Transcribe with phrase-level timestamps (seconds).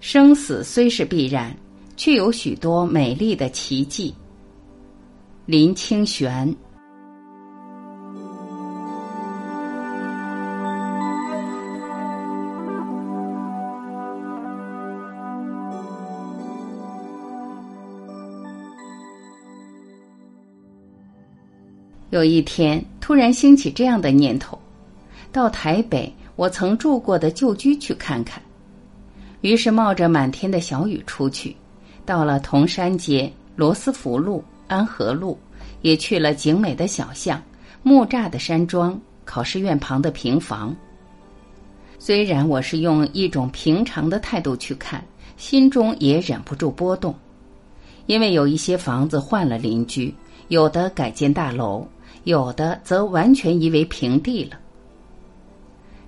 [0.00, 1.54] 生死虽是必然，
[1.96, 4.14] 却有许多美丽的奇迹。
[5.44, 6.54] 林清玄。
[22.10, 24.58] 有一天，突然兴起这样的念头：
[25.30, 28.42] 到台北我曾住过的旧居去看看。
[29.40, 31.56] 于是冒着满天的小雨出去，
[32.04, 35.38] 到了铜山街、罗斯福路、安和路，
[35.82, 37.42] 也去了景美的小巷、
[37.82, 40.74] 木栅的山庄、考试院旁的平房。
[41.98, 45.04] 虽然我是用一种平常的态度去看，
[45.36, 47.14] 心中也忍不住波动，
[48.06, 50.14] 因为有一些房子换了邻居，
[50.48, 51.86] 有的改建大楼。
[52.24, 54.58] 有的则完全夷为平地了。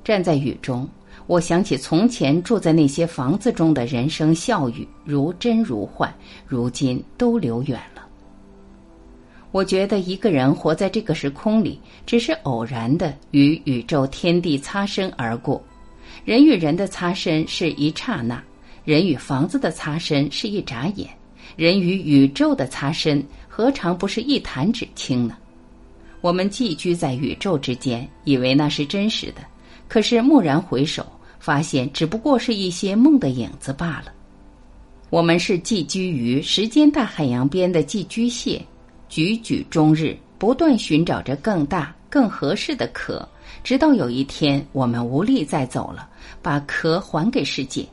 [0.05, 0.87] 站在雨中，
[1.27, 6.13] 我想起从前住在那些房子中的人生笑语，如真如幻，
[6.47, 8.07] 如今都流远了。
[9.53, 15.63] 我觉得一个人活在这个时空里，只是偶然的与宇宙天地擦身而过。
[16.25, 18.43] 人与人的擦身是一刹那，
[18.85, 21.09] 人与房子的擦身是一眨眼，
[21.57, 25.37] 人与宇宙的擦身何尝不是一弹指轻呢？
[26.21, 29.41] 我们寄居在宇宙之间，以为那是真实的，
[29.91, 31.05] 可是蓦然回首，
[31.41, 34.13] 发现只不过是一些梦的影子罢了。
[35.11, 38.65] 我们是寄居于时间大海洋边的寄居蟹，
[39.11, 43.29] 踽踽终日，不断寻找着更大、更合适的壳，
[43.65, 46.09] 直到有一天我们无力再走了，
[46.41, 47.85] 把壳还给世界。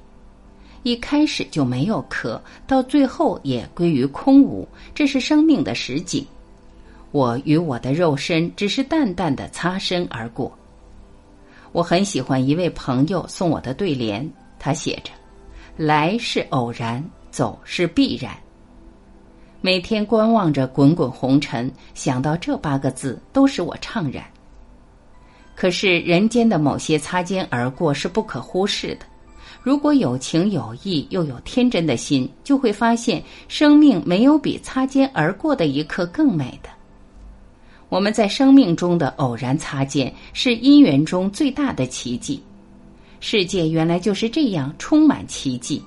[0.83, 6.23] 一开始就没有壳，到最后也归于空无，这是生命的实景。
[7.11, 10.55] 我与我的肉身只是淡淡的擦身而过。
[11.71, 15.11] 我很喜欢一位朋友送我的对联，他写着
[15.77, 18.35] ：“来是偶然，走是必然。”
[19.59, 24.23] 每天观望着滚滚红尘，想到这八个字，都使我怅然。
[25.55, 29.05] 可是人间的某些擦肩而过是不可忽视的。
[29.63, 36.69] 如果有情有义，又有天真的心，就会发现生命没有比擦肩而过的一刻更美的。
[37.89, 42.41] 我们在生命中的偶然擦肩，是因缘中最大的奇迹。
[43.19, 45.81] 世界原来就是这样充满奇迹。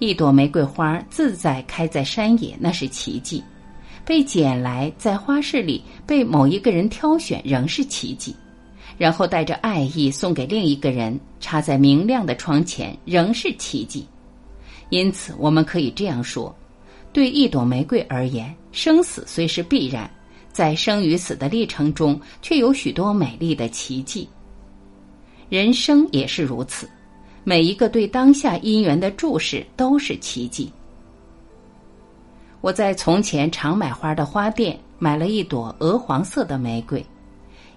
[0.00, 3.42] 一朵玫瑰花自在开在山野，那是奇迹；
[4.04, 8.34] 被捡来在花市里被某一个人挑选，仍是奇迹。
[8.98, 14.06] 然后带着爱意送给另一个人，插在明亮的窗前，仍是奇迹。
[14.90, 16.54] 因此，我们可以这样说：
[17.12, 20.08] 对一朵玫瑰而言，生死虽是必然。
[20.54, 24.28] 在生与死的历程中，却有许多美丽的奇迹。
[25.48, 26.88] 人生也是如此，
[27.42, 30.72] 每一个对当下因缘的注视都是奇迹。
[32.60, 37.04] 我在从前常买花的花店买了一朵鹅黄色的玫瑰，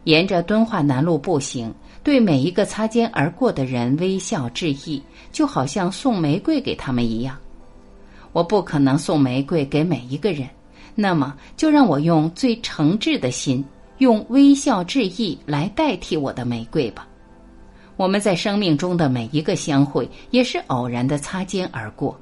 [0.04, 1.74] 沿着敦化南路步行，
[2.04, 5.02] 对每一个擦肩而过的人微笑致意，
[5.32, 7.36] 就好像送玫瑰给他们一样。
[8.34, 10.48] 我不可能送玫瑰给每一个人。
[11.00, 13.64] 那么，就让我用最诚挚的心，
[14.00, 17.08] 用微笑致意来代替我的玫瑰吧。
[17.98, 22.20] 我们在生命中的每一个相会，也是偶然的擦肩而过。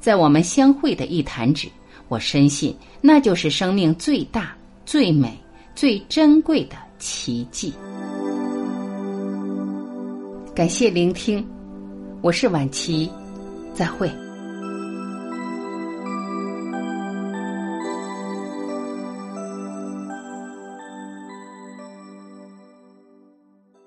[0.00, 1.68] 在我们相会的一弹指，
[2.08, 4.52] 我深信那就是生命最大、
[4.84, 5.38] 最美、
[5.76, 7.72] 最珍贵的奇迹。
[10.56, 11.46] 感谢聆听，
[12.20, 13.08] 我是晚琪，
[13.74, 14.10] 再会。